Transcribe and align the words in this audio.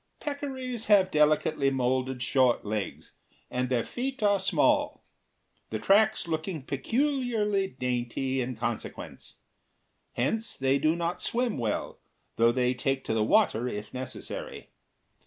Peccaries 0.19 0.87
have 0.87 1.11
delicately 1.11 1.69
moulded 1.69 2.23
short 2.23 2.65
legs, 2.65 3.11
and 3.51 3.69
their 3.69 3.83
feet 3.83 4.23
are 4.23 4.39
small, 4.39 5.03
the 5.69 5.77
tracks 5.77 6.27
looking 6.27 6.63
peculiarly 6.63 7.67
dainty 7.67 8.41
in 8.41 8.55
consequence. 8.55 9.35
Hence, 10.13 10.57
they 10.57 10.79
do 10.79 10.95
not 10.95 11.21
swim 11.21 11.55
well, 11.59 11.99
though 12.37 12.51
they 12.51 12.73
take 12.73 13.03
to 13.03 13.13
the 13.13 13.23
water 13.23 13.67
if 13.67 13.93
necessary. 13.93 14.71